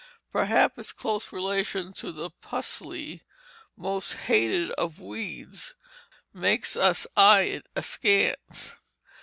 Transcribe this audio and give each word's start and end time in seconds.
Perhaps 0.31 0.79
its 0.79 0.91
close 0.93 1.31
relation 1.31 1.93
to 1.93 2.11
the 2.11 2.31
"pusley," 2.41 3.21
most 3.77 4.13
hated 4.15 4.71
of 4.71 4.99
weeds, 4.99 5.75
makes 6.33 6.75
us 6.75 7.05
eye 7.15 7.41
it 7.41 7.67
askance. 7.75 8.77